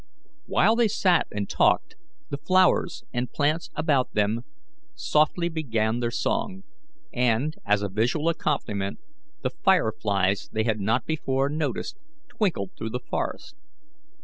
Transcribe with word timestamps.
While 0.47 0.75
they 0.77 0.87
sat 0.87 1.27
and 1.29 1.47
talked, 1.47 1.95
the 2.31 2.39
flowers 2.39 3.03
and 3.13 3.31
plants 3.31 3.69
about 3.75 4.13
them 4.15 4.41
softly 4.95 5.47
began 5.47 5.99
their 5.99 6.09
song, 6.09 6.63
and, 7.13 7.53
as 7.67 7.83
a 7.83 7.87
visual 7.87 8.27
accompaniment, 8.27 8.97
the 9.43 9.51
fire 9.51 9.91
flies 9.91 10.49
they 10.51 10.63
had 10.63 10.79
not 10.79 11.05
before 11.05 11.49
noticed 11.49 11.97
twinkled 12.29 12.71
through 12.75 12.89
the 12.89 12.99
forest. 13.11 13.55